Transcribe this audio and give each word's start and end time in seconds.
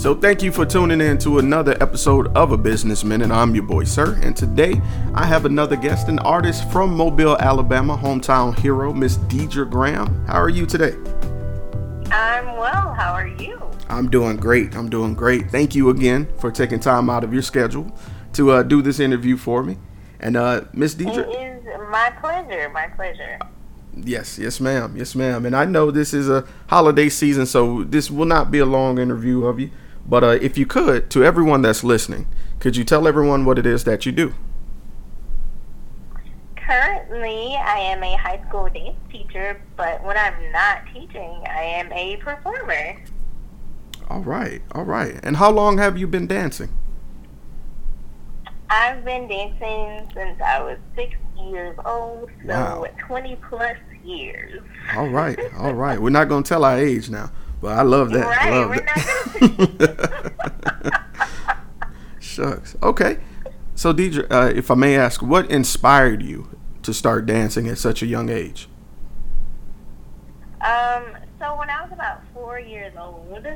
So, 0.00 0.14
thank 0.14 0.42
you 0.42 0.50
for 0.50 0.64
tuning 0.64 1.02
in 1.02 1.18
to 1.18 1.40
another 1.40 1.76
episode 1.82 2.34
of 2.34 2.52
A 2.52 2.56
Business 2.56 3.04
Minute. 3.04 3.30
I'm 3.30 3.54
your 3.54 3.64
boy, 3.64 3.84
Sirr, 3.84 4.18
and 4.22 4.34
today 4.34 4.80
I 5.12 5.26
have 5.26 5.44
another 5.44 5.76
guest, 5.76 6.08
an 6.08 6.18
artist 6.20 6.66
from 6.70 6.96
Mobile, 6.96 7.36
Alabama, 7.36 7.98
hometown 7.98 8.58
hero, 8.58 8.94
Miss 8.94 9.18
Diedre 9.18 9.68
Graham. 9.68 10.24
How 10.24 10.40
are 10.40 10.48
you 10.48 10.64
today? 10.64 10.94
I'm 12.10 12.46
well. 12.56 12.94
How 12.94 13.12
are 13.12 13.26
you? 13.26 13.60
I'm 13.90 14.08
doing 14.08 14.38
great. 14.38 14.74
I'm 14.74 14.88
doing 14.88 15.12
great. 15.12 15.50
Thank 15.50 15.74
you 15.74 15.90
again 15.90 16.26
for 16.38 16.50
taking 16.50 16.80
time 16.80 17.10
out 17.10 17.22
of 17.22 17.34
your 17.34 17.42
schedule 17.42 17.94
to 18.32 18.52
uh, 18.52 18.62
do 18.62 18.80
this 18.80 19.00
interview 19.00 19.36
for 19.36 19.62
me. 19.62 19.76
And 20.18 20.34
uh, 20.34 20.62
Miss 20.72 20.94
Diedre, 20.94 21.28
it 21.28 21.58
is 21.58 21.90
my 21.90 22.10
pleasure. 22.22 22.70
My 22.70 22.86
pleasure. 22.86 23.38
Yes, 23.94 24.38
yes, 24.38 24.60
ma'am. 24.60 24.96
Yes, 24.96 25.14
ma'am. 25.14 25.44
And 25.44 25.54
I 25.54 25.66
know 25.66 25.90
this 25.90 26.14
is 26.14 26.30
a 26.30 26.46
holiday 26.68 27.10
season, 27.10 27.44
so 27.44 27.84
this 27.84 28.10
will 28.10 28.24
not 28.24 28.50
be 28.50 28.60
a 28.60 28.66
long 28.66 28.98
interview 28.98 29.44
of 29.44 29.60
you. 29.60 29.70
But 30.06 30.24
uh, 30.24 30.38
if 30.40 30.58
you 30.58 30.66
could, 30.66 31.10
to 31.10 31.24
everyone 31.24 31.62
that's 31.62 31.84
listening, 31.84 32.26
could 32.58 32.76
you 32.76 32.84
tell 32.84 33.06
everyone 33.06 33.44
what 33.44 33.58
it 33.58 33.66
is 33.66 33.84
that 33.84 34.04
you 34.04 34.12
do? 34.12 34.34
Currently, 36.56 37.56
I 37.56 37.78
am 37.78 38.02
a 38.02 38.16
high 38.16 38.42
school 38.48 38.68
dance 38.68 38.96
teacher, 39.10 39.60
but 39.76 40.02
when 40.04 40.16
I'm 40.16 40.52
not 40.52 40.82
teaching, 40.92 41.42
I 41.48 41.62
am 41.62 41.92
a 41.92 42.16
performer. 42.16 42.96
All 44.08 44.20
right, 44.20 44.62
all 44.72 44.84
right. 44.84 45.18
And 45.22 45.36
how 45.36 45.50
long 45.50 45.78
have 45.78 45.96
you 45.96 46.06
been 46.06 46.26
dancing? 46.26 46.70
I've 48.68 49.04
been 49.04 49.26
dancing 49.26 50.08
since 50.14 50.40
I 50.40 50.62
was 50.62 50.78
six 50.94 51.16
years 51.38 51.76
old, 51.84 52.30
so 52.46 52.48
wow. 52.48 52.86
20 53.06 53.36
plus 53.48 53.76
years. 54.04 54.62
All 54.96 55.08
right, 55.08 55.38
all 55.58 55.74
right. 55.74 56.00
We're 56.00 56.10
not 56.10 56.28
going 56.28 56.42
to 56.42 56.48
tell 56.48 56.64
our 56.64 56.78
age 56.78 57.10
now. 57.10 57.30
But 57.60 57.78
I 57.78 57.82
love 57.82 58.10
that. 58.10 58.26
Right, 58.26 58.50
love 58.50 59.78
that. 59.78 61.02
Shucks. 62.20 62.76
Okay. 62.82 63.18
So, 63.74 63.92
Diedre, 63.92 64.26
uh, 64.30 64.52
if 64.54 64.70
I 64.70 64.74
may 64.74 64.96
ask, 64.96 65.22
what 65.22 65.50
inspired 65.50 66.22
you 66.22 66.48
to 66.82 66.94
start 66.94 67.26
dancing 67.26 67.68
at 67.68 67.78
such 67.78 68.02
a 68.02 68.06
young 68.06 68.28
age? 68.28 68.68
Um, 70.60 71.16
so 71.38 71.56
when 71.56 71.70
I 71.70 71.82
was 71.82 71.92
about 71.92 72.20
four 72.34 72.60
years 72.60 72.92
old, 72.98 73.46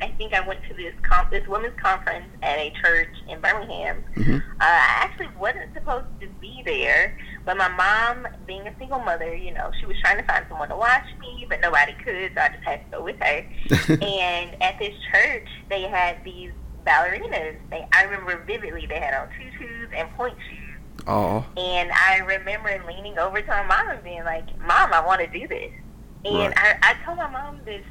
I 0.00 0.08
think 0.18 0.34
I 0.34 0.46
went 0.46 0.60
to 0.68 0.74
this 0.74 0.94
com- 1.02 1.28
this 1.30 1.46
women's 1.46 1.78
conference 1.80 2.26
at 2.42 2.58
a 2.58 2.72
church 2.82 3.08
in 3.28 3.40
Birmingham. 3.40 4.04
Mm-hmm. 4.16 4.34
Uh, 4.34 4.40
I 4.60 5.04
actually 5.04 5.28
wasn't 5.38 5.72
supposed 5.74 6.06
to 6.20 6.28
be 6.40 6.62
there, 6.64 7.18
but 7.44 7.56
my 7.56 7.68
mom, 7.68 8.28
being 8.46 8.66
a 8.66 8.78
single 8.78 9.00
mother, 9.00 9.34
you 9.34 9.52
know, 9.52 9.70
she 9.80 9.86
was 9.86 9.96
trying 10.00 10.18
to 10.18 10.24
find 10.24 10.44
someone 10.48 10.68
to 10.68 10.76
watch 10.76 11.06
me, 11.20 11.46
but 11.48 11.60
nobody 11.60 11.92
could, 12.04 12.32
so 12.34 12.40
I 12.40 12.48
just 12.48 12.64
had 12.64 12.84
to 12.84 12.98
go 12.98 13.04
with 13.04 13.16
her. 13.20 13.46
and 14.02 14.62
at 14.62 14.78
this 14.78 14.94
church, 15.12 15.48
they 15.68 15.82
had 15.82 16.22
these 16.24 16.52
ballerinas. 16.86 17.56
They, 17.70 17.86
I 17.92 18.04
remember 18.04 18.42
vividly, 18.46 18.86
they 18.86 19.00
had 19.00 19.14
on 19.14 19.28
tutus 19.38 19.90
and 19.96 20.08
pointe 20.16 20.36
shoes. 20.50 20.60
Oh. 21.06 21.44
And 21.56 21.90
I 21.92 22.18
remember 22.18 22.82
leaning 22.86 23.18
over 23.18 23.40
to 23.40 23.46
my 23.46 23.62
mom 23.64 23.88
and 23.88 24.02
being 24.02 24.24
like, 24.24 24.46
"Mom, 24.58 24.92
I 24.92 25.04
want 25.04 25.20
to 25.20 25.26
do 25.26 25.46
this." 25.46 25.72
And 26.24 26.36
right. 26.36 26.54
I, 26.56 26.76
I 26.82 27.04
told 27.04 27.18
my 27.18 27.28
mom 27.28 27.60
this 27.66 27.84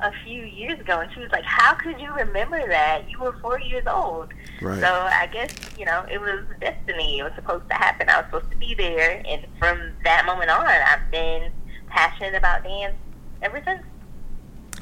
a 0.00 0.12
few 0.24 0.42
years 0.42 0.78
ago, 0.80 1.00
and 1.00 1.12
she 1.12 1.20
was 1.20 1.30
like, 1.30 1.44
"How 1.44 1.74
could 1.74 2.00
you 2.00 2.12
remember 2.12 2.66
that? 2.66 3.08
You 3.08 3.20
were 3.20 3.32
four 3.40 3.60
years 3.60 3.84
old." 3.86 4.32
Right. 4.60 4.80
So 4.80 4.86
I 4.86 5.26
guess 5.32 5.50
you 5.78 5.84
know 5.84 6.04
it 6.10 6.20
was 6.20 6.44
destiny. 6.60 7.18
It 7.18 7.24
was 7.24 7.32
supposed 7.34 7.68
to 7.68 7.74
happen. 7.74 8.08
I 8.08 8.18
was 8.18 8.26
supposed 8.26 8.50
to 8.50 8.56
be 8.56 8.74
there, 8.74 9.22
and 9.26 9.46
from 9.58 9.92
that 10.04 10.26
moment 10.26 10.50
on, 10.50 10.66
I've 10.66 11.10
been 11.10 11.52
passionate 11.88 12.34
about 12.34 12.64
dance 12.64 12.96
ever 13.42 13.62
since. 13.64 13.82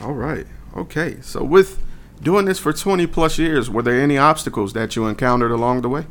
All 0.01 0.15
right. 0.15 0.47
Okay. 0.77 1.21
So 1.21 1.45
with 1.45 1.85
doing 2.23 2.47
this 2.47 2.59
for 2.59 2.73
20 2.73 3.07
plus 3.07 3.39
years, 3.39 3.69
were 3.69 3.83
there 3.83 4.01
any 4.01 4.17
obstacles 4.17 4.73
that 4.73 4.97
you 4.97 5.07
encountered 5.07 5.51
along 5.51 5.83
the 5.83 5.89
way? 5.89 6.07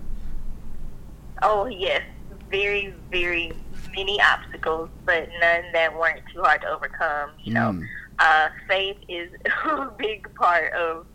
Oh 1.42 1.66
yes, 1.66 2.04
very 2.50 2.94
very 3.10 3.52
many 3.96 4.22
obstacles, 4.22 4.90
but 5.06 5.28
none 5.40 5.64
that 5.74 5.98
weren't 5.98 6.22
too 6.34 6.42
hard 6.42 6.62
to 6.62 6.70
overcome. 6.70 7.32
You 7.44 7.54
know. 7.54 7.72
Hmm. 7.72 7.84
Uh, 8.22 8.50
faith 8.68 8.98
is 9.10 9.32
a 9.66 9.92
big 9.98 10.34
part 10.36 10.72
of 10.74 11.08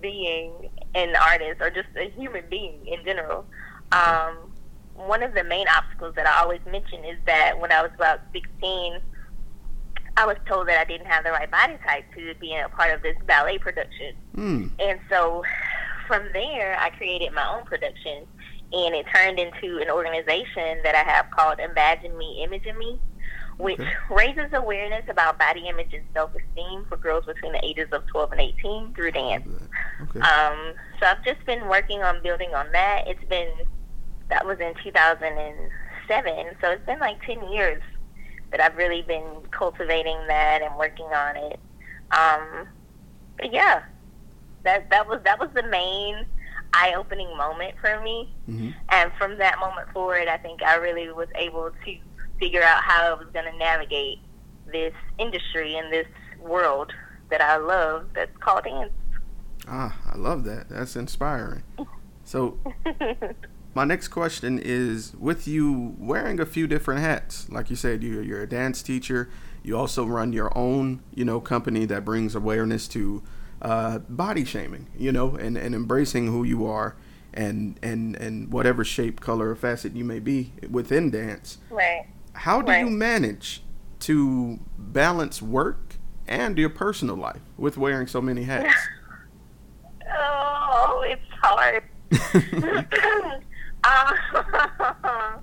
being 0.00 0.70
an 0.94 1.16
artist 1.16 1.60
or 1.60 1.68
just 1.68 1.88
a 1.96 2.08
human 2.10 2.44
being 2.48 2.86
in 2.86 3.04
general. 3.04 3.44
Um, 3.90 4.52
one 4.94 5.24
of 5.24 5.34
the 5.34 5.42
main 5.42 5.66
obstacles 5.66 6.14
that 6.14 6.28
I 6.28 6.42
always 6.42 6.60
mention 6.70 7.04
is 7.04 7.18
that 7.26 7.58
when 7.58 7.72
I 7.72 7.82
was 7.82 7.90
about 7.96 8.20
16, 8.32 9.00
I 10.16 10.26
was 10.26 10.36
told 10.46 10.68
that 10.68 10.78
I 10.80 10.84
didn't 10.84 11.08
have 11.08 11.24
the 11.24 11.32
right 11.32 11.50
body 11.50 11.76
type 11.84 12.04
to 12.14 12.34
be 12.40 12.54
a 12.54 12.68
part 12.68 12.94
of 12.94 13.02
this 13.02 13.16
ballet 13.26 13.58
production. 13.58 14.14
Mm. 14.36 14.70
And 14.78 15.00
so 15.10 15.42
from 16.06 16.28
there, 16.32 16.78
I 16.78 16.90
created 16.90 17.32
my 17.32 17.52
own 17.52 17.64
production, 17.64 18.26
and 18.72 18.94
it 18.94 19.06
turned 19.12 19.40
into 19.40 19.78
an 19.78 19.90
organization 19.90 20.78
that 20.84 20.94
I 20.94 21.02
have 21.02 21.30
called 21.32 21.58
Imagine 21.58 22.16
Me, 22.16 22.44
Imagine 22.44 22.78
Me 22.78 23.00
which 23.56 23.78
okay. 23.78 23.90
raises 24.10 24.52
awareness 24.52 25.04
about 25.08 25.38
body 25.38 25.68
image 25.68 25.92
and 25.92 26.04
self-esteem 26.12 26.86
for 26.88 26.96
girls 26.96 27.24
between 27.24 27.52
the 27.52 27.64
ages 27.64 27.88
of 27.92 28.06
12 28.06 28.32
and 28.32 28.40
18 28.40 28.94
through 28.94 29.12
dance. 29.12 29.48
Okay. 30.02 30.20
Um, 30.20 30.74
so 31.00 31.06
I've 31.06 31.24
just 31.24 31.44
been 31.46 31.68
working 31.68 32.02
on 32.02 32.22
building 32.22 32.54
on 32.54 32.70
that. 32.72 33.06
It's 33.06 33.24
been 33.24 33.50
that 34.30 34.46
was 34.46 34.58
in 34.58 34.74
2007, 34.82 36.56
so 36.60 36.70
it's 36.70 36.86
been 36.86 36.98
like 36.98 37.22
10 37.24 37.52
years 37.52 37.82
that 38.50 38.60
I've 38.60 38.76
really 38.76 39.02
been 39.02 39.24
cultivating 39.50 40.16
that 40.28 40.62
and 40.62 40.76
working 40.76 41.06
on 41.06 41.36
it. 41.36 41.60
Um, 42.10 42.68
but 43.36 43.52
yeah, 43.52 43.82
that 44.62 44.90
that 44.90 45.08
was 45.08 45.20
that 45.24 45.38
was 45.38 45.50
the 45.54 45.64
main 45.64 46.26
eye-opening 46.72 47.36
moment 47.36 47.74
for 47.80 48.00
me. 48.00 48.32
Mm-hmm. 48.48 48.70
And 48.90 49.12
from 49.18 49.38
that 49.38 49.58
moment 49.60 49.90
forward, 49.92 50.28
I 50.28 50.36
think 50.38 50.62
I 50.62 50.76
really 50.76 51.10
was 51.12 51.28
able 51.36 51.70
to 51.70 51.96
figure 52.38 52.62
out 52.62 52.82
how 52.82 53.12
I 53.12 53.14
was 53.14 53.28
going 53.32 53.50
to 53.50 53.56
navigate 53.58 54.18
this 54.70 54.94
industry 55.18 55.76
and 55.76 55.92
this 55.92 56.06
world 56.40 56.92
that 57.30 57.40
I 57.40 57.56
love 57.56 58.06
that's 58.14 58.36
called 58.38 58.64
dance. 58.64 58.92
Ah, 59.66 59.96
I 60.12 60.16
love 60.16 60.44
that. 60.44 60.68
That's 60.68 60.96
inspiring. 60.96 61.62
So, 62.24 62.58
my 63.74 63.84
next 63.84 64.08
question 64.08 64.58
is 64.58 65.14
with 65.18 65.48
you 65.48 65.94
wearing 65.98 66.40
a 66.40 66.46
few 66.46 66.66
different 66.66 67.00
hats, 67.00 67.48
like 67.50 67.70
you 67.70 67.76
said, 67.76 68.02
you're, 68.02 68.22
you're 68.22 68.42
a 68.42 68.48
dance 68.48 68.82
teacher. 68.82 69.30
You 69.62 69.78
also 69.78 70.04
run 70.04 70.32
your 70.32 70.56
own, 70.56 71.02
you 71.14 71.24
know, 71.24 71.40
company 71.40 71.86
that 71.86 72.04
brings 72.04 72.34
awareness 72.34 72.86
to 72.88 73.22
uh, 73.62 73.98
body 74.00 74.44
shaming, 74.44 74.88
you 74.96 75.10
know, 75.10 75.36
and, 75.36 75.56
and 75.56 75.74
embracing 75.74 76.26
who 76.26 76.44
you 76.44 76.66
are 76.66 76.96
and, 77.32 77.78
and, 77.82 78.16
and 78.16 78.52
whatever 78.52 78.84
shape, 78.84 79.20
color, 79.20 79.50
or 79.50 79.56
facet 79.56 79.96
you 79.96 80.04
may 80.04 80.20
be 80.20 80.52
within 80.70 81.10
dance. 81.10 81.58
Right. 81.70 82.06
How 82.34 82.60
do 82.60 82.72
right. 82.72 82.80
you 82.80 82.90
manage 82.90 83.62
to 84.00 84.58
balance 84.76 85.40
work 85.40 85.96
and 86.26 86.58
your 86.58 86.70
personal 86.70 87.16
life 87.16 87.40
with 87.56 87.76
wearing 87.76 88.06
so 88.06 88.20
many 88.20 88.42
hats? 88.44 88.74
oh, 90.16 91.04
it's 91.06 91.22
hard. 91.40 91.84
um, 93.84 95.40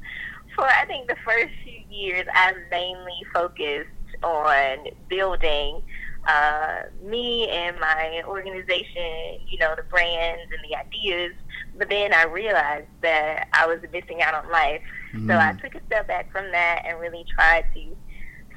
for 0.56 0.66
I 0.66 0.86
think 0.88 1.08
the 1.08 1.16
first 1.26 1.50
few 1.64 1.82
years, 1.90 2.26
I 2.34 2.54
mainly 2.70 3.26
focused 3.34 3.90
on 4.24 4.88
building 5.10 5.82
uh, 6.28 6.84
me 7.04 7.50
and 7.50 7.80
my 7.80 8.22
organization, 8.28 9.40
you 9.48 9.58
know, 9.60 9.74
the 9.76 9.84
brands 9.84 10.52
and 10.52 10.70
the 10.70 10.76
ideas. 10.78 11.34
But 11.78 11.90
then 11.90 12.14
I 12.14 12.26
realized 12.26 12.88
that 13.02 13.48
I 13.54 13.66
was 13.66 13.80
missing 13.92 14.22
out 14.22 14.34
on 14.34 14.52
life. 14.52 14.82
Mm-hmm. 15.14 15.30
So 15.30 15.36
I 15.36 15.54
mm. 15.54 15.62
took 15.62 15.76
a 15.76 15.86
step 15.86 16.08
back 16.08 16.32
from 16.32 16.52
that 16.52 16.84
and 16.86 17.00
really 17.00 17.26
tried 17.36 17.66
to 17.74 17.96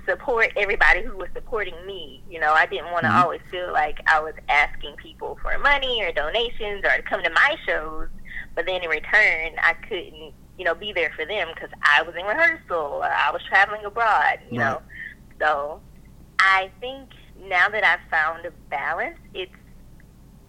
support 0.07 0.53
everybody 0.57 1.03
who 1.03 1.17
was 1.17 1.29
supporting 1.35 1.75
me. 1.87 2.23
You 2.31 2.41
know, 2.41 2.53
I 2.53 2.67
didn't 2.67 2.93
want 2.93 3.05
to 3.05 3.09
mm-hmm. 3.09 3.23
always 3.23 3.41
feel 3.51 3.73
like 3.73 4.01
I 4.07 4.21
was 4.21 4.35
asking 4.49 4.97
people 4.97 5.39
for 5.43 5.57
money 5.59 6.03
or 6.03 6.13
donations 6.13 6.85
or 6.85 6.97
to 6.97 7.03
come 7.03 7.23
to 7.23 7.31
my 7.31 7.57
shows. 7.67 8.09
But 8.55 8.67
then 8.67 8.83
in 8.83 8.89
return, 8.89 9.53
I 9.59 9.75
couldn't, 9.89 10.33
you 10.59 10.65
know, 10.65 10.75
be 10.75 10.93
there 10.93 11.13
for 11.17 11.25
them 11.25 11.49
because 11.55 11.71
I 11.83 12.03
was 12.03 12.15
in 12.15 12.25
rehearsal 12.25 12.77
or 12.77 13.05
I 13.05 13.31
was 13.33 13.43
traveling 13.49 13.85
abroad, 13.85 14.39
you 14.51 14.61
right. 14.61 14.73
know. 14.73 14.83
So 15.41 15.81
I 16.39 16.71
think 16.81 17.11
now 17.49 17.69
that 17.69 17.85
I've 17.85 18.09
found 18.11 18.47
a 18.47 18.53
balance, 18.71 19.19
it's 19.35 19.53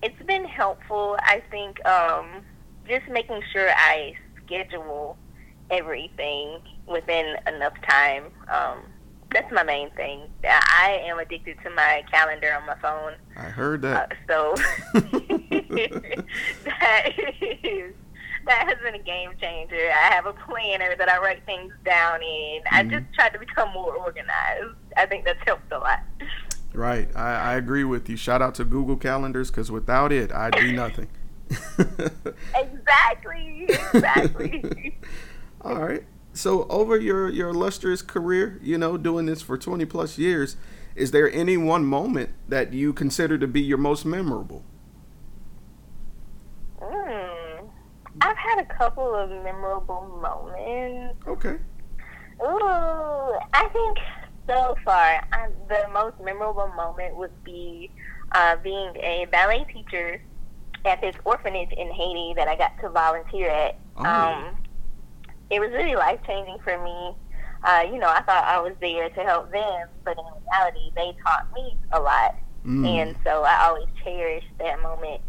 it's 0.02 0.22
been 0.28 0.46
helpful. 0.46 1.18
I 1.22 1.42
think 1.50 1.84
um, 1.88 2.44
just 2.88 3.08
making 3.10 3.42
sure 3.52 3.70
I 3.72 4.14
schedule 4.46 5.18
everything 5.70 6.60
within 6.88 7.36
enough 7.48 7.74
time. 7.88 8.26
Um, 8.48 8.80
that's 9.32 9.52
my 9.52 9.64
main 9.64 9.90
thing. 9.92 10.22
I 10.44 11.02
am 11.06 11.20
addicted 11.20 11.58
to 11.64 11.70
my 11.72 12.04
calendar 12.10 12.54
on 12.54 12.66
my 12.66 12.76
phone. 12.76 13.14
I 13.36 13.50
heard 13.50 13.82
that. 13.82 14.12
Uh, 14.12 14.16
so 14.28 14.56
that 16.66 17.12
is 17.64 17.94
that 18.46 18.68
has 18.68 18.78
been 18.84 18.96
a 18.96 19.04
game 19.04 19.32
changer. 19.42 19.76
I 19.76 20.14
have 20.14 20.26
a 20.26 20.34
planner 20.34 20.96
that 20.98 21.10
I 21.10 21.18
write 21.18 21.46
things 21.46 21.74
down 21.84 22.22
in. 22.22 22.62
Mm-hmm. 22.62 22.76
I 22.76 22.84
just 22.84 23.14
tried 23.14 23.34
to 23.34 23.40
become 23.40 23.72
more 23.74 23.96
organized. 23.96 24.76
I 24.96 25.06
think 25.06 25.26
that's 25.26 25.40
helped 25.46 25.72
a 25.72 25.80
lot. 25.80 26.00
Right. 26.74 27.10
I, 27.16 27.54
I 27.54 27.56
agree 27.56 27.84
with 27.84 28.10
you. 28.10 28.18
Shout 28.18 28.42
out 28.42 28.56
to 28.56 28.66
Google 28.66 28.98
Calendars 28.98 29.50
because 29.50 29.72
without 29.72 30.12
it, 30.12 30.32
I'd 30.32 30.56
be 30.56 30.74
nothing. 30.74 31.08
exactly. 32.56 33.68
Exactly. 33.94 34.98
All 35.66 35.82
right. 35.82 36.04
So 36.34 36.68
over 36.70 36.96
your 36.96 37.28
your 37.28 37.50
illustrious 37.50 38.04
career, 38.04 38.60
you 38.62 38.78
know, 38.78 38.98
doing 38.98 39.26
this 39.26 39.42
for 39.42 39.58
20 39.58 39.84
plus 39.86 40.20
years, 40.20 40.58
is 40.94 41.10
there 41.10 41.32
any 41.32 41.58
one 41.58 41.86
moment 41.86 42.30
that 42.48 42.72
you 42.72 42.94
consider 42.94 43.40
to 43.40 43.48
be 43.48 43.62
your 43.62 43.80
most 43.80 44.06
memorable? 44.06 44.64
Mm, 46.80 47.68
I've 48.22 48.38
had 48.38 48.60
a 48.60 48.66
couple 48.66 49.16
of 49.16 49.30
memorable 49.44 50.20
moments. 50.22 51.16
Okay. 51.28 51.58
Ooh, 52.44 53.40
I 53.54 53.68
think 53.74 53.98
so 54.48 54.76
far 54.86 55.26
I, 55.32 55.48
the 55.68 55.88
most 55.92 56.20
memorable 56.22 56.68
moment 56.76 57.16
would 57.16 57.44
be 57.44 57.90
uh, 58.34 58.58
being 58.58 58.96
a 58.98 59.26
ballet 59.32 59.66
teacher 59.74 60.22
at 60.86 61.02
this 61.02 61.16
orphanage 61.24 61.72
in 61.72 61.92
Haiti 61.92 62.34
that 62.36 62.48
I 62.48 62.56
got 62.56 62.80
to 62.82 62.90
volunteer 62.90 63.50
at. 63.50 63.80
Oh. 63.98 64.06
Um, 64.06 64.58
it 65.50 65.60
was 65.60 65.70
really 65.72 65.96
life 65.96 66.20
changing 66.26 66.58
for 66.64 66.82
me. 66.84 67.16
Uh, 67.64 67.84
you 67.92 67.98
know, 67.98 68.10
I 68.10 68.22
thought 68.22 68.46
I 68.46 68.60
was 68.60 68.74
there 68.80 69.10
to 69.10 69.22
help 69.22 69.52
them, 69.52 69.88
but 70.04 70.18
in 70.18 70.26
reality, 70.52 70.92
they 70.96 71.14
taught 71.26 71.48
me 71.56 71.76
a 71.92 72.00
lot. 72.00 72.36
Mm. 72.66 72.86
And 72.86 73.16
so 73.24 73.44
I 73.44 73.66
always 73.66 73.88
cherish 74.04 74.44
that 74.60 74.82
moment 74.82 75.22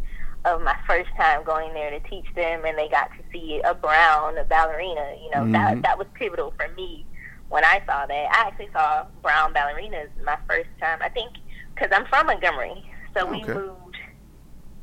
of 0.45 0.61
my 0.63 0.75
first 0.87 1.09
time 1.17 1.43
going 1.45 1.73
there 1.75 1.91
to 1.91 2.01
teach 2.09 2.27
them, 2.35 2.65
and 2.65 2.79
they 2.79 2.89
got 2.89 3.11
to 3.17 3.23
see 3.33 3.61
a 3.65 3.75
brown 3.75 4.37
ballerina. 4.49 5.17
You 5.23 5.31
know, 5.31 5.43
Mhm. 5.45 5.53
that 5.53 5.83
that 5.83 5.99
was 5.99 6.07
pivotal 6.15 6.53
for 6.59 6.69
me 6.77 7.05
when 7.49 7.65
I 7.65 7.83
saw 7.87 8.07
that. 8.07 8.29
I 8.33 8.49
actually 8.49 8.71
saw 8.73 9.05
brown 9.23 9.53
ballerinas 9.53 10.09
my 10.25 10.37
first 10.49 10.69
time. 10.81 10.99
I 11.03 11.09
think 11.09 11.33
because 11.75 11.91
I'm 11.93 12.07
from 12.07 12.27
Montgomery, 12.27 12.85
so 13.17 13.27
we 13.27 13.43
moved 13.45 13.97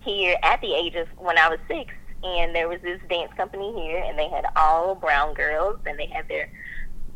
here 0.01 0.38
at 0.44 0.59
the 0.62 0.74
age 0.74 0.95
of 0.95 1.07
when 1.18 1.38
I 1.38 1.50
was 1.50 1.59
six, 1.68 1.94
and 2.23 2.55
there 2.55 2.67
was 2.67 2.79
this 2.81 2.99
dance 3.09 3.31
company 3.35 3.73
here, 3.73 4.03
and 4.05 4.17
they 4.17 4.29
had 4.29 4.45
all 4.55 4.95
brown 4.95 5.33
girls, 5.33 5.79
and 5.85 5.97
they 5.99 6.07
had 6.07 6.27
their 6.27 6.49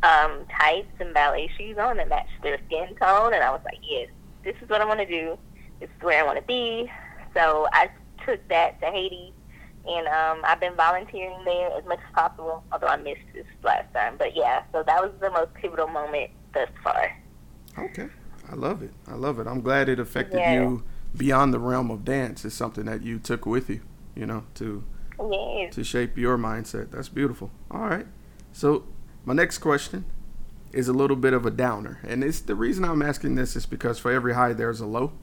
um, 0.03 0.45
tights 0.59 0.91
and 0.99 1.13
ballet 1.13 1.49
shoes 1.57 1.77
on 1.77 1.97
that 1.97 2.09
matched 2.09 2.41
their 2.43 2.59
skin 2.67 2.95
tone, 2.95 3.33
and 3.33 3.43
I 3.43 3.49
was 3.51 3.61
like, 3.65 3.79
yes, 3.87 4.09
this 4.43 4.55
is 4.61 4.69
what 4.69 4.81
I 4.81 4.85
want 4.85 4.99
to 4.99 5.05
do. 5.05 5.37
This 5.79 5.89
is 5.95 6.03
where 6.03 6.21
I 6.21 6.25
want 6.25 6.37
to 6.39 6.45
be. 6.45 6.91
So 7.33 7.67
I 7.71 7.89
took 8.25 8.45
that 8.49 8.79
to 8.81 8.87
Haiti, 8.87 9.33
and 9.87 10.07
um, 10.07 10.41
I've 10.43 10.59
been 10.59 10.75
volunteering 10.75 11.43
there 11.45 11.69
as 11.77 11.85
much 11.85 11.99
as 12.07 12.13
possible. 12.13 12.63
Although 12.71 12.87
I 12.87 12.97
missed 12.97 13.21
this 13.33 13.45
last 13.63 13.93
time, 13.93 14.15
but 14.17 14.35
yeah, 14.35 14.63
so 14.71 14.83
that 14.83 15.01
was 15.01 15.11
the 15.19 15.29
most 15.31 15.53
pivotal 15.53 15.87
moment 15.87 16.31
thus 16.53 16.69
far. 16.83 17.15
Okay. 17.77 18.07
I 18.49 18.55
love 18.55 18.81
it. 18.81 18.91
I 19.07 19.15
love 19.15 19.39
it. 19.39 19.47
I'm 19.47 19.61
glad 19.61 19.89
it 19.89 19.99
affected 19.99 20.39
Yeah. 20.39 20.53
you 20.53 20.83
beyond 21.15 21.53
the 21.53 21.59
realm 21.59 21.91
of 21.91 22.05
dance. 22.05 22.45
It's 22.45 22.55
something 22.55 22.85
that 22.85 23.01
you 23.01 23.19
took 23.19 23.45
with 23.45 23.69
you, 23.69 23.81
you 24.15 24.25
know, 24.25 24.43
to 24.55 24.83
Yes. 25.19 25.73
to 25.75 25.83
shape 25.83 26.17
your 26.17 26.37
mindset. 26.37 26.91
That's 26.91 27.09
beautiful. 27.09 27.51
All 27.71 27.81
right. 27.87 28.05
So 28.51 28.85
my 29.25 29.33
next 29.33 29.57
question 29.59 30.05
is 30.73 30.87
a 30.87 30.93
little 30.93 31.15
bit 31.15 31.33
of 31.33 31.45
a 31.45 31.51
downer, 31.51 31.99
and 32.03 32.23
it's 32.23 32.39
the 32.39 32.55
reason 32.55 32.83
I'm 32.85 33.01
asking 33.01 33.35
this 33.35 33.55
is 33.55 33.65
because 33.65 33.97
for 33.99 34.11
every 34.11 34.33
high 34.33 34.53
there's 34.53 34.79
a 34.81 34.85
low, 34.85 35.13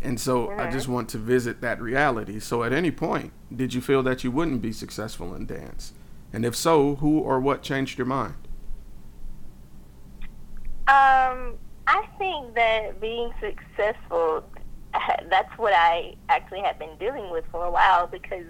and 0.00 0.18
so 0.18 0.50
I 0.52 0.66
Mhm. 0.66 0.72
just 0.72 0.88
want 0.88 1.08
to 1.10 1.18
visit 1.18 1.60
that 1.60 1.80
reality. 1.80 2.40
So 2.40 2.62
at 2.64 2.72
any 2.72 2.90
point, 2.90 3.32
did 3.54 3.74
you 3.74 3.80
feel 3.80 4.02
that 4.02 4.24
you 4.24 4.30
wouldn't 4.30 4.60
be 4.62 4.72
successful 4.72 5.34
in 5.34 5.46
dance, 5.46 5.92
and 6.32 6.44
if 6.44 6.56
so, 6.56 6.96
who 6.96 7.18
or 7.18 7.38
what 7.38 7.62
changed 7.62 7.98
your 7.98 8.06
mind? 8.06 8.34
Um, 10.88 11.54
I 11.86 12.04
think 12.18 12.54
that 12.54 13.00
being 13.00 13.32
successful, 13.40 14.44
that's 15.30 15.56
what 15.58 15.72
I 15.74 16.14
actually 16.28 16.60
have 16.60 16.78
been 16.78 16.96
dealing 16.98 17.30
with 17.30 17.44
for 17.52 17.64
a 17.64 17.70
while 17.70 18.06
because 18.06 18.46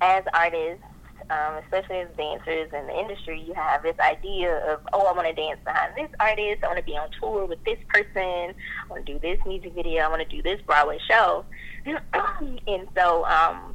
as 0.00 0.24
artists, 0.34 0.84
um, 1.30 1.56
especially 1.64 1.96
as 1.96 2.08
dancers 2.16 2.70
in 2.72 2.86
the 2.86 2.98
industry, 2.98 3.42
you 3.46 3.54
have 3.54 3.82
this 3.82 3.98
idea 4.00 4.56
of, 4.72 4.80
oh, 4.92 5.06
I 5.06 5.12
want 5.12 5.28
to 5.28 5.34
dance 5.34 5.60
behind 5.64 5.92
this 5.96 6.10
artist. 6.20 6.64
I 6.64 6.66
want 6.66 6.78
to 6.78 6.84
be 6.84 6.96
on 6.96 7.08
tour 7.20 7.46
with 7.46 7.62
this 7.64 7.78
person. 7.88 8.14
I 8.22 8.54
want 8.88 9.04
to 9.04 9.12
do 9.12 9.18
this 9.18 9.38
music 9.46 9.74
video. 9.74 10.02
I 10.02 10.08
want 10.08 10.22
to 10.22 10.36
do 10.36 10.42
this 10.42 10.60
Broadway 10.62 10.98
show. 11.08 11.44
and 11.86 12.88
so 12.96 13.24
um, 13.26 13.74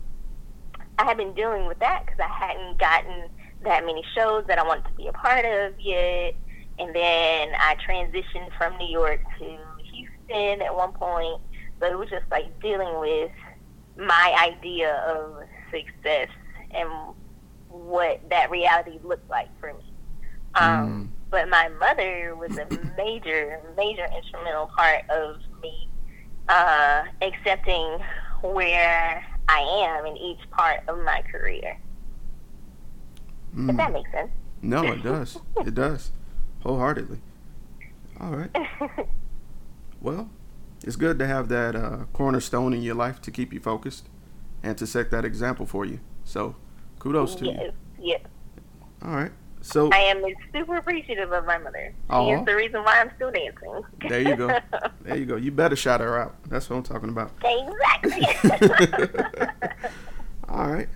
I 0.97 1.05
had 1.05 1.17
been 1.17 1.33
dealing 1.33 1.67
with 1.67 1.79
that 1.79 2.05
because 2.05 2.19
I 2.19 2.27
hadn't 2.27 2.79
gotten 2.79 3.29
that 3.63 3.85
many 3.85 4.03
shows 4.15 4.45
that 4.47 4.59
I 4.59 4.63
wanted 4.63 4.85
to 4.85 4.93
be 4.93 5.07
a 5.07 5.13
part 5.13 5.45
of 5.45 5.79
yet 5.79 6.35
and 6.79 6.95
then 6.95 7.49
I 7.59 7.75
transitioned 7.87 8.49
from 8.57 8.77
New 8.77 8.89
York 8.89 9.21
to 9.39 9.57
Houston 9.91 10.61
at 10.61 10.75
one 10.75 10.91
point. 10.93 11.41
So 11.79 11.87
it 11.87 11.97
was 11.97 12.09
just 12.09 12.25
like 12.31 12.59
dealing 12.61 12.99
with 12.99 13.31
my 13.97 14.51
idea 14.57 14.95
of 15.07 15.43
success 15.71 16.27
and 16.71 16.89
what 17.69 18.21
that 18.29 18.49
reality 18.51 18.99
looked 19.03 19.29
like 19.29 19.47
for 19.59 19.73
me. 19.73 19.93
Um, 20.55 21.09
But 21.29 21.49
my 21.49 21.67
mother 21.79 22.35
was 22.35 22.51
a 22.57 22.67
major, 22.95 23.59
major 23.75 24.07
instrumental 24.15 24.69
part 24.77 25.01
of 25.09 25.37
me 25.63 25.89
uh, 26.47 27.03
accepting 27.23 27.97
where 28.43 29.23
I 29.47 29.59
am 29.87 30.05
in 30.05 30.15
each 30.17 30.41
part 30.51 30.81
of 30.87 30.99
my 31.03 31.21
career. 31.31 31.77
If 33.55 33.59
Mm. 33.59 33.77
that 33.77 33.93
makes 33.93 34.11
sense. 34.11 34.31
No, 34.61 34.91
it 34.91 35.01
does. 35.03 35.37
it 35.57 35.73
does, 35.75 36.11
wholeheartedly. 36.61 37.19
All 38.19 38.31
right. 38.35 38.51
Well, 40.01 40.29
it's 40.83 40.95
good 40.95 41.17
to 41.19 41.27
have 41.27 41.47
that 41.49 41.75
uh, 41.75 41.97
cornerstone 42.13 42.73
in 42.73 42.81
your 42.81 42.95
life 42.95 43.21
to 43.21 43.31
keep 43.31 43.53
you 43.53 43.59
focused 43.59 44.07
and 44.61 44.77
to 44.77 44.85
set 44.85 45.11
that 45.11 45.25
example 45.25 45.65
for 45.65 45.85
you. 45.85 45.99
So, 46.23 46.55
kudos 46.99 47.35
to 47.35 47.45
you. 47.45 47.71
yes. 47.99 48.21
All 49.03 49.15
right. 49.15 49.31
So, 49.61 49.89
I 49.93 49.99
am 49.99 50.21
super 50.53 50.75
appreciative 50.75 51.31
of 51.31 51.45
my 51.45 51.57
mother. 51.57 51.93
She 52.11 52.29
is 52.31 52.45
the 52.45 52.55
reason 52.55 52.83
why 52.83 52.99
I'm 52.99 53.11
still 53.15 53.31
dancing. 53.31 53.81
there 54.09 54.21
you 54.21 54.35
go. 54.35 54.59
There 55.01 55.17
you 55.17 55.25
go. 55.25 55.35
You 55.35 55.51
better 55.51 55.75
shout 55.75 55.99
her 56.01 56.17
out. 56.17 56.35
That's 56.49 56.69
what 56.69 56.77
I'm 56.77 56.83
talking 56.83 57.09
about. 57.09 57.31
exactly. 57.43 58.25
All 60.49 60.67
right. 60.69 60.89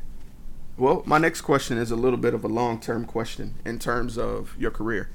Well, 0.77 1.01
my 1.05 1.17
next 1.17 1.41
question 1.41 1.77
is 1.77 1.91
a 1.91 1.95
little 1.95 2.17
bit 2.17 2.33
of 2.33 2.43
a 2.43 2.47
long 2.47 2.79
term 2.79 3.05
question 3.05 3.55
in 3.65 3.79
terms 3.79 4.17
of 4.17 4.55
your 4.59 4.71
career. 4.71 5.09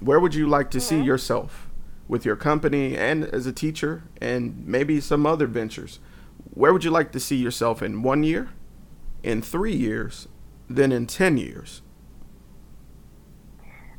Where 0.00 0.18
would 0.20 0.34
you 0.34 0.46
like 0.48 0.70
to 0.72 0.80
see 0.80 1.00
yourself 1.00 1.65
with 2.08 2.24
your 2.24 2.36
company 2.36 2.96
and 2.96 3.24
as 3.24 3.46
a 3.46 3.52
teacher 3.52 4.04
and 4.20 4.66
maybe 4.66 5.00
some 5.00 5.26
other 5.26 5.46
ventures? 5.46 5.98
Where 6.54 6.72
would 6.72 6.84
you 6.84 6.90
like 6.90 7.12
to 7.12 7.20
see 7.20 7.36
yourself 7.36 7.82
in 7.82 8.02
one 8.02 8.22
year, 8.22 8.50
in 9.22 9.42
three 9.42 9.74
years, 9.74 10.28
then 10.68 10.92
in 10.92 11.06
10 11.06 11.36
years? 11.36 11.82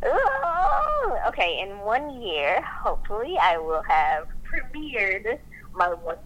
Ooh, 0.05 1.17
okay, 1.27 1.59
in 1.61 1.79
one 1.79 2.21
year, 2.21 2.61
hopefully, 2.61 3.35
I 3.41 3.57
will 3.57 3.81
have 3.83 4.27
premiered 4.43 5.39
my 5.73 5.93
one 5.93 6.17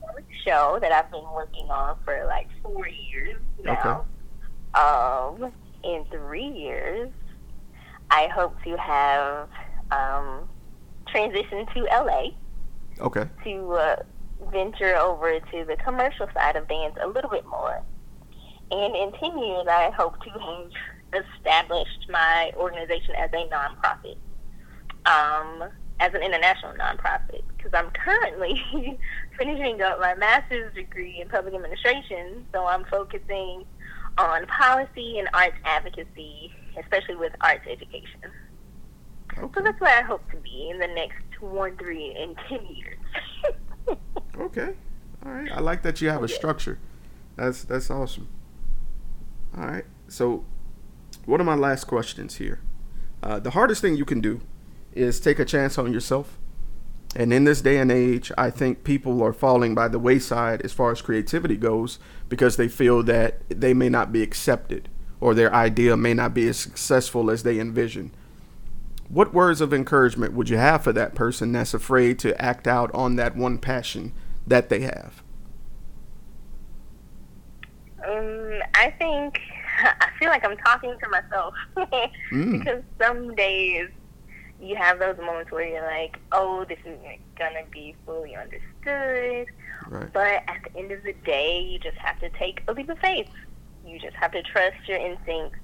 show 0.45 0.77
that 0.81 0.91
I've 0.91 1.11
been 1.11 1.29
working 1.33 1.69
on 1.69 1.97
for 2.05 2.25
like 2.25 2.47
four 2.61 2.87
years 2.87 3.37
now. 3.63 4.05
Okay. 4.75 5.43
Um, 5.43 5.51
in 5.83 6.05
three 6.11 6.47
years, 6.47 7.11
I 8.09 8.27
hope 8.27 8.55
to 8.63 8.77
have 8.77 9.49
um, 9.91 10.47
transitioned 11.13 11.73
to 11.73 11.83
LA. 11.83 12.31
Okay. 12.99 13.27
to 13.43 13.73
uh, 13.73 13.95
venture 14.51 14.95
over 14.95 15.39
to 15.39 15.65
the 15.65 15.75
commercial 15.83 16.27
side 16.33 16.55
of 16.55 16.67
dance 16.67 16.95
a 17.01 17.07
little 17.07 17.29
bit 17.29 17.45
more. 17.47 17.81
And 18.69 18.95
in 18.95 19.11
10 19.13 19.37
years, 19.37 19.65
I 19.69 19.91
hope 19.95 20.21
to 20.23 20.29
have 20.29 21.23
established 21.23 22.07
my 22.09 22.51
organization 22.55 23.15
as 23.15 23.29
a 23.33 23.49
nonprofit, 23.49 24.17
um, 25.05 25.69
as 25.99 26.13
an 26.13 26.21
international 26.21 26.73
nonprofit, 26.73 27.41
because 27.57 27.71
I'm 27.73 27.91
currently 27.91 28.61
finishing 29.37 29.81
up 29.81 29.99
my 29.99 30.15
master's 30.15 30.73
degree 30.73 31.19
in 31.21 31.27
public 31.27 31.53
administration, 31.53 32.45
so 32.53 32.65
I'm 32.65 32.85
focusing 32.85 33.65
on 34.17 34.45
policy 34.47 35.19
and 35.19 35.27
arts 35.33 35.57
advocacy, 35.65 36.53
especially 36.79 37.15
with 37.15 37.33
arts 37.41 37.65
education. 37.69 38.21
So 39.35 39.61
that's 39.61 39.79
where 39.79 39.97
I 39.97 40.01
hope 40.01 40.29
to 40.31 40.37
be 40.37 40.69
in 40.69 40.79
the 40.79 40.87
next 40.87 41.23
one, 41.39 41.77
three, 41.77 42.15
and 42.19 42.35
ten 42.47 42.65
years. 42.65 42.97
Okay. 44.39 44.73
All 45.25 45.31
right. 45.31 45.51
I 45.51 45.59
like 45.59 45.83
that 45.83 46.01
you 46.01 46.09
have 46.09 46.23
a 46.23 46.27
structure. 46.27 46.79
That's 47.35 47.63
that's 47.63 47.91
awesome. 47.91 48.27
All 49.55 49.65
right. 49.65 49.85
So, 50.07 50.45
one 51.25 51.39
of 51.39 51.45
my 51.45 51.55
last 51.55 51.85
questions 51.85 52.35
here. 52.35 52.59
Uh, 53.21 53.39
the 53.39 53.51
hardest 53.51 53.81
thing 53.81 53.95
you 53.95 54.05
can 54.05 54.21
do 54.21 54.41
is 54.93 55.19
take 55.19 55.39
a 55.39 55.45
chance 55.45 55.77
on 55.77 55.93
yourself. 55.93 56.37
And 57.15 57.33
in 57.33 57.43
this 57.43 57.61
day 57.61 57.77
and 57.77 57.91
age, 57.91 58.31
I 58.37 58.49
think 58.49 58.83
people 58.83 59.21
are 59.21 59.33
falling 59.33 59.75
by 59.75 59.89
the 59.89 59.99
wayside 59.99 60.61
as 60.61 60.71
far 60.71 60.91
as 60.91 61.01
creativity 61.01 61.57
goes 61.57 61.99
because 62.29 62.55
they 62.55 62.69
feel 62.69 63.03
that 63.03 63.41
they 63.49 63.73
may 63.73 63.89
not 63.89 64.13
be 64.13 64.23
accepted 64.23 64.87
or 65.19 65.33
their 65.33 65.53
idea 65.53 65.97
may 65.97 66.13
not 66.13 66.33
be 66.33 66.47
as 66.47 66.57
successful 66.57 67.29
as 67.29 67.43
they 67.43 67.59
envision. 67.59 68.11
What 69.11 69.33
words 69.33 69.59
of 69.59 69.73
encouragement 69.73 70.33
would 70.33 70.49
you 70.49 70.57
have 70.57 70.83
for 70.83 70.93
that 70.93 71.15
person 71.15 71.51
that's 71.51 71.73
afraid 71.73 72.17
to 72.19 72.39
act 72.41 72.65
out 72.65 72.89
on 72.93 73.17
that 73.17 73.35
one 73.35 73.57
passion 73.57 74.13
that 74.47 74.69
they 74.69 74.81
have? 74.81 75.21
Um, 78.07 78.59
I 78.73 78.89
think 78.97 79.39
I 79.83 80.07
feel 80.17 80.29
like 80.29 80.45
I'm 80.45 80.57
talking 80.57 80.95
to 80.97 81.09
myself 81.09 81.53
mm. 82.31 82.59
because 82.59 82.83
some 82.99 83.35
days 83.35 83.89
you 84.61 84.75
have 84.75 84.99
those 84.99 85.17
moments 85.17 85.51
where 85.51 85.67
you're 85.67 85.85
like, 85.85 86.17
"Oh, 86.31 86.65
this 86.69 86.79
isn't 86.85 87.01
gonna 87.37 87.65
be 87.71 87.95
fully 88.05 88.35
understood," 88.35 89.47
right. 89.89 90.13
but 90.13 90.43
at 90.47 90.61
the 90.63 90.79
end 90.79 90.91
of 90.91 91.03
the 91.03 91.13
day, 91.25 91.59
you 91.59 91.79
just 91.79 91.97
have 91.97 92.19
to 92.19 92.29
take 92.29 92.61
a 92.67 92.73
leap 92.73 92.89
of 92.89 92.99
faith. 92.99 93.29
You 93.85 93.99
just 93.99 94.15
have 94.15 94.31
to 94.31 94.43
trust 94.43 94.87
your 94.87 94.99
instincts, 94.99 95.57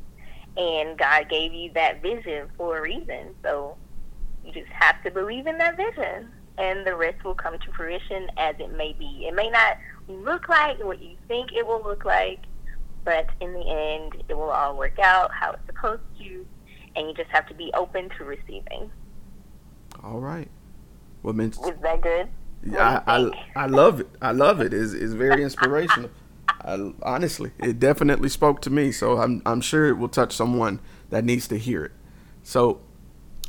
and 0.57 0.97
God 0.97 1.29
gave 1.29 1.53
you 1.53 1.71
that 1.75 2.01
vision 2.01 2.49
for 2.57 2.77
a 2.77 2.81
reason. 2.81 3.35
So 3.43 3.77
you 4.43 4.51
just 4.51 4.71
have 4.71 5.01
to 5.03 5.11
believe 5.11 5.47
in 5.47 5.57
that 5.59 5.77
vision, 5.77 6.29
and 6.57 6.85
the 6.85 6.95
rest 6.95 7.23
will 7.23 7.35
come 7.35 7.57
to 7.59 7.71
fruition 7.73 8.29
as 8.37 8.55
it 8.59 8.75
may 8.75 8.93
be. 8.93 9.25
It 9.27 9.35
may 9.35 9.49
not 9.49 9.77
look 10.07 10.49
like 10.49 10.83
what 10.83 11.01
you 11.01 11.15
think 11.27 11.51
it 11.53 11.65
will 11.65 11.83
look 11.83 12.05
like, 12.05 12.39
but 13.05 13.27
in 13.39 13.53
the 13.53 13.59
end, 13.59 14.23
it 14.27 14.35
will 14.35 14.49
all 14.49 14.77
work 14.77 14.99
out 14.99 15.31
how 15.31 15.51
it's 15.51 15.65
supposed 15.67 16.01
to, 16.19 16.45
and 16.95 17.07
you 17.07 17.13
just 17.13 17.29
have 17.29 17.47
to 17.47 17.53
be 17.53 17.71
open 17.73 18.09
to 18.17 18.23
receiving. 18.23 18.91
All 20.03 20.19
right. 20.19 20.49
Well, 21.23 21.33
Min- 21.33 21.49
is 21.49 21.81
that 21.81 22.01
good? 22.01 22.27
Yeah, 22.65 23.01
I, 23.05 23.17
I, 23.17 23.31
I 23.55 23.65
love 23.67 23.99
it. 24.01 24.09
I 24.21 24.31
love 24.31 24.59
it. 24.61 24.73
It's, 24.73 24.93
it's 24.93 25.13
very 25.13 25.43
inspirational. 25.43 26.09
I, 26.61 26.91
honestly, 27.03 27.51
it 27.59 27.79
definitely 27.79 28.29
spoke 28.29 28.61
to 28.61 28.69
me. 28.69 28.91
So 28.91 29.17
I'm 29.17 29.41
I'm 29.45 29.61
sure 29.61 29.87
it 29.87 29.97
will 29.97 30.09
touch 30.09 30.35
someone 30.35 30.79
that 31.09 31.23
needs 31.23 31.47
to 31.49 31.57
hear 31.57 31.85
it. 31.85 31.91
So, 32.43 32.81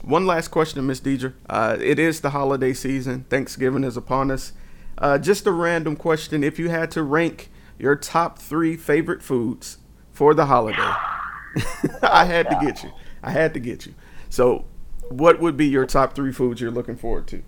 one 0.03 0.27
last 0.27 0.49
question, 0.49 0.87
Miss 0.87 1.01
Diedre. 1.01 1.35
Uh, 1.49 1.77
it 1.81 1.99
is 1.99 2.21
the 2.21 2.31
holiday 2.31 2.73
season. 2.73 3.25
Thanksgiving 3.31 3.85
is 3.85 3.97
upon 3.97 4.31
us. 4.31 4.53
Uh, 4.97 5.19
just 5.19 5.47
a 5.47 5.53
random 5.53 5.97
question: 5.97 6.43
If 6.43 6.59
you 6.59 6.69
had 6.69 6.91
to 6.93 7.03
rank 7.03 7.51
your 7.79 7.97
top 7.97 8.39
three 8.39 8.77
favorite 8.77 9.23
foods 9.23 9.79
for 10.13 10.35
the 10.35 10.47
holiday, 10.47 10.79
I 12.03 12.25
had 12.25 12.51
to 12.51 12.59
get 12.61 12.83
you. 12.83 12.91
I 13.23 13.31
had 13.31 13.55
to 13.55 13.61
get 13.61 13.87
you. 13.87 13.95
So, 14.29 14.67
what 15.09 15.41
would 15.41 15.57
be 15.57 15.67
your 15.67 15.87
top 15.87 16.15
three 16.15 16.33
foods 16.33 16.61
you're 16.61 16.71
looking 16.71 16.97
forward 16.97 17.27
to? 17.29 17.43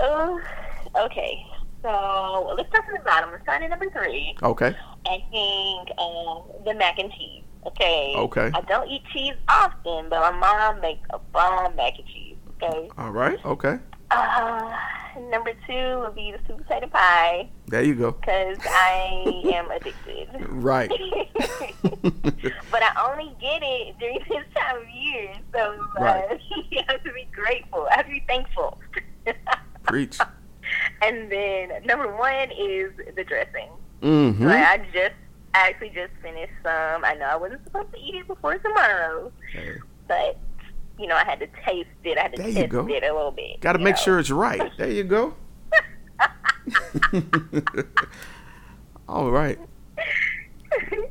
Uh, 0.00 0.38
okay. 0.96 1.46
So 1.86 2.52
let's 2.56 2.68
start 2.68 2.84
from 2.84 2.94
the 2.94 3.04
bottom. 3.04 3.30
Let's 3.30 3.44
start 3.44 3.62
at 3.62 3.70
number 3.70 3.88
three. 3.90 4.36
Okay. 4.42 4.74
I 5.06 5.24
think 5.30 5.96
um, 6.00 6.42
the 6.64 6.74
mac 6.74 6.98
and 6.98 7.12
cheese. 7.12 7.44
Okay. 7.64 8.12
Okay. 8.16 8.50
I 8.52 8.60
don't 8.62 8.90
eat 8.90 9.02
cheese 9.12 9.34
often, 9.48 10.08
but 10.08 10.18
my 10.18 10.32
mom 10.32 10.80
makes 10.80 11.06
a 11.10 11.20
bomb 11.20 11.76
mac 11.76 11.92
and 11.96 12.08
cheese. 12.08 12.34
Okay. 12.60 12.90
All 12.98 13.12
right. 13.12 13.38
Okay. 13.46 13.78
Uh, 14.10 14.76
number 15.30 15.52
two 15.64 16.00
would 16.00 16.16
be 16.16 16.32
the 16.32 16.40
sweet 16.46 16.66
potato 16.66 16.88
pie. 16.88 17.48
There 17.68 17.84
you 17.84 17.94
go. 17.94 18.10
Because 18.10 18.58
I 18.64 19.22
am 19.54 19.70
addicted. 19.70 20.28
Right. 20.48 20.90
but 22.72 22.82
I 22.82 23.10
only 23.12 23.32
get 23.40 23.62
it 23.62 23.96
during 24.00 24.18
this 24.28 24.44
time 24.56 24.78
of 24.78 24.90
year, 24.90 25.34
so 25.52 25.78
uh, 26.00 26.02
right. 26.02 26.40
you 26.70 26.80
have 26.88 27.02
to 27.04 27.12
be 27.12 27.28
grateful. 27.32 27.86
I 27.92 27.96
have 27.98 28.06
to 28.06 28.12
be 28.12 28.24
thankful. 28.26 28.80
Preach. 29.84 30.18
And 31.06 31.30
then 31.30 31.70
number 31.84 32.14
one 32.16 32.50
is 32.50 32.90
the 33.14 33.22
dressing. 33.22 33.68
Mm-hmm. 34.02 34.44
Like 34.44 34.64
I 34.64 34.78
just 34.92 35.14
actually 35.54 35.90
just 35.90 36.12
finished 36.20 36.52
some. 36.62 37.04
I 37.04 37.14
know 37.14 37.26
I 37.26 37.36
wasn't 37.36 37.62
supposed 37.64 37.92
to 37.92 37.98
eat 37.98 38.16
it 38.16 38.26
before 38.26 38.58
tomorrow, 38.58 39.32
okay. 39.54 39.78
but 40.08 40.38
you 40.98 41.06
know 41.06 41.14
I 41.14 41.24
had 41.24 41.38
to 41.40 41.46
taste 41.64 41.88
it. 42.02 42.18
I 42.18 42.22
had 42.22 42.34
to 42.34 42.42
there 42.42 42.68
test 42.68 42.74
it 42.90 43.04
a 43.04 43.14
little 43.14 43.30
bit. 43.30 43.60
Got 43.60 43.74
to 43.74 43.78
make 43.78 43.94
know? 43.96 44.02
sure 44.02 44.18
it's 44.18 44.30
right. 44.30 44.72
There 44.78 44.90
you 44.90 45.04
go. 45.04 45.34
All 49.08 49.30
right. 49.30 49.58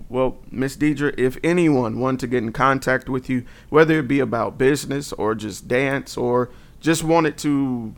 Well, 0.10 0.38
Miss 0.52 0.76
Diedre, 0.76 1.18
if 1.18 1.38
anyone 1.44 2.00
wanted 2.00 2.20
to 2.22 2.28
get 2.28 2.44
in 2.44 2.52
contact 2.52 3.10
with 3.10 3.30
you, 3.30 3.46
whether 3.70 4.00
it 4.00 4.08
be 4.08 4.20
about 4.20 4.58
business 4.58 5.14
or 5.14 5.34
just 5.34 5.68
dance 5.68 6.18
or 6.18 6.52
just 6.80 7.04
wanted 7.04 7.38
to 7.40 7.96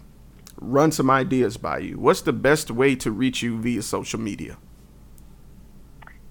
run 0.57 0.91
some 0.91 1.09
ideas 1.09 1.57
by 1.57 1.79
you. 1.79 1.99
What's 1.99 2.21
the 2.21 2.33
best 2.33 2.71
way 2.71 2.95
to 2.95 3.11
reach 3.11 3.41
you 3.41 3.59
via 3.59 3.81
social 3.81 4.19
media? 4.19 4.57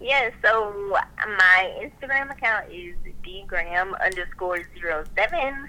Yeah, 0.00 0.30
so 0.45 0.73
my 0.90 1.80
Instagram 1.80 2.30
account 2.30 2.71
is 2.71 2.95
dgram 3.25 3.92
underscore 4.04 4.62
zero 4.78 5.04
seven, 5.16 5.68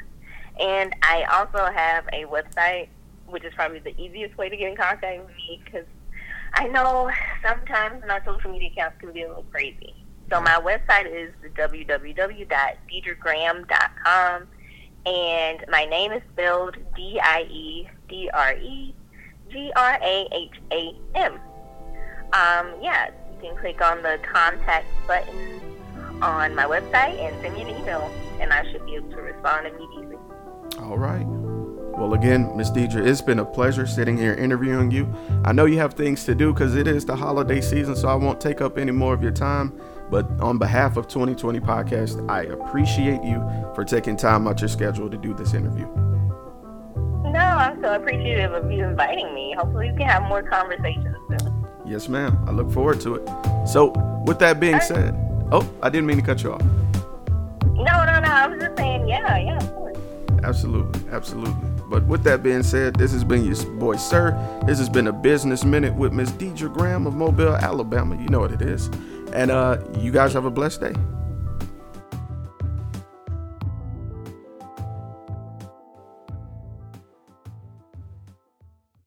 and 0.59 0.95
I 1.01 1.23
also 1.23 1.71
have 1.71 2.05
a 2.13 2.25
website, 2.25 2.89
which 3.27 3.43
is 3.43 3.53
probably 3.55 3.79
the 3.79 3.99
easiest 3.99 4.37
way 4.37 4.49
to 4.49 4.57
get 4.57 4.69
in 4.69 4.75
contact 4.75 5.25
with 5.25 5.35
me 5.35 5.61
because 5.63 5.85
I 6.53 6.67
know 6.67 7.09
sometimes 7.41 8.03
my 8.07 8.21
social 8.25 8.51
media 8.51 8.69
accounts 8.71 8.99
can 8.99 9.11
be 9.11 9.23
a 9.23 9.27
little 9.27 9.45
crazy. 9.51 9.95
So 10.29 10.41
my 10.41 10.59
website 10.59 11.05
is 11.05 11.31
www.diedregraham.com, 11.55 14.47
and 15.07 15.63
my 15.69 15.85
name 15.85 16.11
is 16.11 16.21
spelled 16.33 16.75
D 16.95 17.19
I 17.23 17.41
E 17.43 17.89
D 18.09 18.29
R 18.33 18.53
E 18.57 18.93
G 19.49 19.71
R 19.75 19.99
A 20.01 20.27
H 20.31 20.51
A 20.71 20.91
M. 21.15 21.33
Um, 22.33 22.75
yeah, 22.81 23.09
you 23.31 23.49
can 23.49 23.57
click 23.57 23.81
on 23.81 24.03
the 24.03 24.19
contact 24.29 24.87
button 25.07 25.61
on 26.21 26.53
my 26.53 26.65
website 26.65 27.17
and 27.19 27.39
send 27.41 27.55
me 27.55 27.61
an 27.61 27.69
email, 27.69 28.11
and 28.41 28.51
I 28.51 28.69
should 28.69 28.85
be 28.85 28.95
able 28.95 29.09
to 29.11 29.21
respond 29.21 29.67
immediately. 29.67 30.17
All 30.79 30.97
right. 30.97 31.25
Well, 31.97 32.13
again, 32.13 32.55
Miss 32.55 32.69
Diedre, 32.69 33.07
it's 33.07 33.21
been 33.21 33.39
a 33.39 33.45
pleasure 33.45 33.87
sitting 33.87 34.17
here 34.17 34.33
interviewing 34.33 34.91
you. 34.91 35.11
I 35.45 35.51
know 35.53 35.65
you 35.65 35.79
have 35.79 35.93
things 35.93 36.25
to 36.25 36.35
do 36.35 36.53
because 36.53 36.75
it 36.75 36.87
is 36.87 37.05
the 37.05 37.15
holiday 37.15 37.61
season, 37.61 37.95
so 37.95 38.09
I 38.09 38.15
won't 38.15 38.39
take 38.41 38.61
up 38.61 38.77
any 38.77 38.91
more 38.91 39.13
of 39.13 39.23
your 39.23 39.31
time. 39.31 39.79
But 40.09 40.25
on 40.39 40.57
behalf 40.57 40.97
of 40.97 41.07
2020 41.07 41.59
Podcast, 41.59 42.29
I 42.29 42.43
appreciate 42.43 43.21
you 43.23 43.39
for 43.75 43.83
taking 43.83 44.15
time 44.15 44.47
out 44.47 44.61
your 44.61 44.69
schedule 44.69 45.09
to 45.09 45.17
do 45.17 45.33
this 45.33 45.53
interview. 45.53 45.87
No, 47.25 47.39
I'm 47.39 47.81
so 47.81 47.93
appreciative 47.95 48.53
of 48.53 48.71
you 48.71 48.85
inviting 48.85 49.33
me. 49.33 49.53
Hopefully, 49.57 49.91
we 49.91 49.97
can 49.97 50.07
have 50.07 50.23
more 50.23 50.41
conversations 50.41 51.15
soon. 51.29 51.67
Yes, 51.85 52.07
ma'am. 52.07 52.37
I 52.47 52.51
look 52.51 52.71
forward 52.71 53.01
to 53.01 53.15
it. 53.15 53.29
So, 53.67 53.91
with 54.25 54.39
that 54.39 54.59
being 54.59 54.79
said, 54.79 55.13
oh, 55.51 55.69
I 55.81 55.89
didn't 55.89 56.07
mean 56.07 56.17
to 56.17 56.23
cut 56.23 56.41
you 56.41 56.53
off. 56.53 56.63
No, 57.63 58.05
no, 58.05 58.19
no. 58.19 58.29
I 58.29 58.47
was 58.47 58.61
just 58.61 58.77
saying, 58.77 59.07
yeah, 59.07 59.37
yeah, 59.37 59.57
of 59.57 59.73
course. 59.73 59.97
Absolutely, 60.43 61.01
absolutely. 61.11 61.53
But 61.89 62.05
with 62.05 62.23
that 62.23 62.43
being 62.43 62.63
said, 62.63 62.95
this 62.95 63.11
has 63.11 63.23
been 63.23 63.45
your 63.45 63.55
boy, 63.77 63.95
Sirr. 63.95 64.31
This 64.65 64.77
has 64.79 64.89
been 64.89 65.07
a 65.07 65.13
business 65.13 65.63
minute 65.63 65.95
with 65.95 66.11
Miss 66.13 66.31
Diedre 66.31 66.73
Graham 66.73 67.07
of 67.07 67.15
Mobile, 67.15 67.55
Alabama. 67.55 68.15
You 68.21 68.27
know 68.29 68.39
what 68.39 68.51
it 68.51 68.61
is. 68.61 68.89
And 69.37 69.51
uh, 69.51 69.77
you 69.99 70.11
guys 70.11 70.33
have 70.33 70.45
a 70.45 70.49
blessed 70.49 70.81
day. 70.81 70.95